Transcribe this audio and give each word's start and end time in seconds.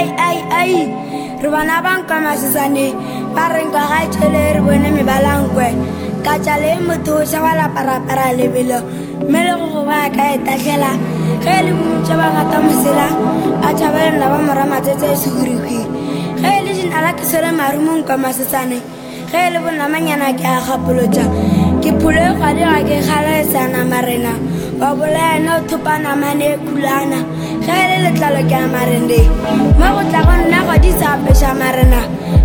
ai 0.00 0.08
ai 0.28 0.38
ai 0.60 0.74
re 1.42 1.48
bona 1.52 1.76
banka 1.84 2.16
masesane 2.24 2.86
ba 3.34 3.44
reng 3.52 3.70
ka 3.74 3.82
ga 3.90 4.00
tšhele 4.12 4.42
re 4.56 4.60
bone 4.66 4.88
mebalankwe. 4.96 5.68
Ka 6.24 6.34
tša 6.44 6.54
le 6.62 6.70
motho 6.86 7.20
o 7.20 7.24
šaba 7.30 7.52
laparapara 7.58 8.26
lebelo. 8.38 8.80
Mme 9.28 9.40
le 9.46 9.52
go 9.60 9.66
go 9.74 9.80
ba 9.88 10.08
ka 10.16 10.24
etahlela 10.36 10.92
ge 11.44 11.56
le 11.66 11.72
bontša 11.78 12.14
ba 12.20 12.26
ngata 12.34 12.58
mosela 12.64 13.06
a 13.66 13.68
tšhabelela 13.76 14.26
ba 14.32 14.38
mora 14.46 14.64
matsetse 14.72 15.06
e 15.12 15.16
segurigwiri 15.22 15.84
ge 16.40 16.52
le 16.64 16.70
dinala 16.78 17.10
ke 17.18 17.24
swele 17.30 17.50
marumong 17.60 18.02
ka 18.08 18.16
masesane 18.16 18.78
ge 19.30 19.42
le 19.52 19.58
bonamanyana 19.64 20.28
ke 20.38 20.46
a 20.56 20.60
gapolotša. 20.66 21.24
Ke 21.82 21.90
pholo 22.00 22.20
e 22.28 22.32
kgwadi 22.36 22.62
ga 22.70 22.78
ke 22.88 22.96
kgalaesana 23.04 23.80
marena. 23.92 24.32
Wa 24.80 24.96
bolaena 24.96 25.50
o 25.58 25.60
thopa 25.68 25.94
namane 26.04 26.46
e 26.56 26.58
kulana 26.64 27.18
ge 27.66 27.76
e 27.82 27.86
le 27.90 27.96
letlalo 28.04 28.42
ke 28.48 28.56
a 28.56 28.66
marende 28.74 29.20
mo 29.78 29.86
go 29.96 30.02
tla 30.10 30.20
go 30.26 30.34
nna 30.40 30.58
kgwadi 30.64 30.90
sa 31.00 31.06
apeša 31.16 31.50
marena. 31.60 32.00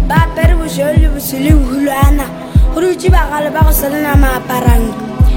Ba 0.07 0.15
apere 0.25 0.53
bošweo 0.59 0.91
le 1.01 1.07
boswele 1.13 1.51
bohulwana 1.57 2.25
go 2.73 2.81
dutse 2.81 3.09
bagale 3.09 3.49
ba 3.55 3.61
go 3.65 3.71
selena 3.71 4.13
maaparang 4.23 4.85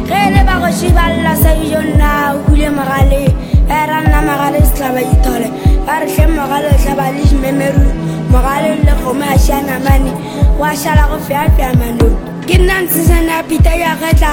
ge 0.09 0.19
e 0.27 0.31
le 0.35 0.41
bagoši 0.49 0.89
ba 0.97 1.05
lla 1.15 1.33
sa 1.43 1.51
dijo 1.59 1.81
nna 1.83 2.09
o 2.35 2.39
hule 2.49 2.69
mogale. 2.79 3.23
Ba 3.69 3.75
e 3.83 3.87
ranna 3.91 4.19
mogale 4.29 4.61
setlhaba 4.69 5.01
ithole. 5.01 5.49
Ba 5.87 6.01
re 6.01 6.07
tlhe 6.07 6.27
mogale 6.27 6.71
tlhaba 6.83 7.07
le 7.15 7.23
dimemeru. 7.29 7.89
Mogale 8.33 8.71
le 8.87 8.93
kgome 9.01 9.27
a 9.35 9.37
šianamane 9.45 10.13
go 10.57 10.65
a 10.65 10.73
šala 10.83 11.05
go 11.11 11.19
feafea 11.27 11.73
ke 12.49 12.57
nna 12.59 12.81
ntshesana 12.83 13.43
phita 13.49 13.73
ya 13.77 13.93
kgetla. 14.01 14.33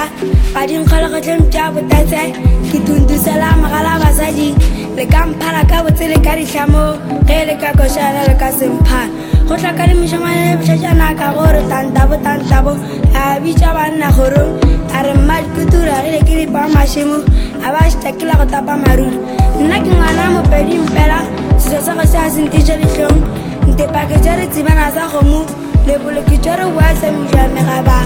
Ga 0.54 0.62
dinkgologetleng 0.68 1.48
tša 1.52 1.70
botatse 1.74 2.22
ke 2.70 2.78
tuntusela 2.86 3.48
mogala 3.60 4.00
basadi 4.00 4.48
le 4.96 5.04
ka 5.06 5.26
mphala 5.28 5.60
ka 5.70 5.82
botsele 5.84 6.16
ka 6.24 6.32
ditlhamo 6.38 6.84
ge 7.28 7.38
le 7.48 7.54
ka 7.62 7.70
košana 7.78 8.22
le 8.28 8.34
ka 8.40 8.48
semphana 8.58 9.12
go 9.48 9.54
tlhoka 9.60 9.84
le 9.88 9.94
mešomane 10.00 10.42
le 10.48 10.54
bošašana 10.60 11.08
ka 11.18 11.28
gore 11.36 11.60
tantabo 11.70 12.16
tantabo 12.24 12.72
a 13.20 13.36
bitša 13.42 13.70
banna 13.76 14.08
gorong 14.16 14.52
a 14.96 15.02
re 15.04 15.12
mma 15.20 15.36
dikutura 15.44 15.96
gile 16.04 16.20
ke 16.26 16.34
dipa 16.40 16.62
mašemo 16.74 17.18
a 17.66 17.68
ba 17.72 17.82
štakela 17.92 18.34
go 18.40 18.46
tapa 18.52 18.74
maruri 18.84 19.18
nna 19.60 19.76
ke 19.84 19.90
ngwana 19.92 20.24
mopedi 20.34 20.78
mpela 20.84 21.18
setso 21.60 21.80
sa 21.86 21.92
go 21.98 22.04
se 22.12 22.18
a 22.18 22.28
sentiša 22.34 22.74
ditlhong 22.80 23.20
ntepake 23.68 24.16
tša 24.24 24.36
re 24.40 24.46
tsebana 24.52 24.88
sa 24.96 25.04
kgomo 25.12 25.44
leboloke 25.86 26.36
tša 26.40 26.56
re 26.58 26.64
boa 26.74 26.88
samiša 27.00 27.42
megaba 27.54 27.98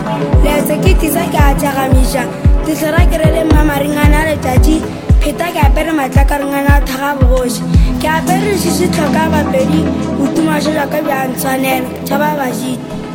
lese 0.44 0.74
ke 0.82 0.92
tisa 1.00 1.22
ke 1.32 1.38
a 1.38 1.54
tšagamiša. 1.60 2.22
Ditlhora 2.66 3.02
ke 3.10 3.16
re 3.22 3.28
le 3.34 3.42
mmamaringana 3.48 4.26
letšatši 4.28 4.76
pheta 5.20 5.46
ke 5.54 5.60
apere 5.68 5.92
matlakaringana 6.00 6.72
a 6.80 6.86
thaga 6.90 7.10
bogoši 7.20 7.62
ke 8.02 8.08
apere 8.18 8.40
lesisi 8.46 8.88
tlhoka 8.94 9.24
bapedi 9.34 9.80
go 10.18 10.26
tumaša 10.36 10.72
jaka 10.78 10.98
bjantshwanelo 11.08 11.88
tša 12.06 12.16
ba 12.22 12.30
bašiti 12.40 13.09